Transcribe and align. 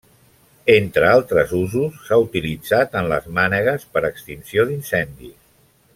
Entre 0.75 1.09
altres 1.09 1.53
usos, 1.59 1.99
s'ha 2.07 2.19
utilitzat 2.23 2.97
en 3.03 3.11
les 3.13 3.29
mànegues 3.41 3.87
per 3.95 4.03
a 4.03 4.11
extinció 4.15 4.67
d'incendis. 4.71 5.37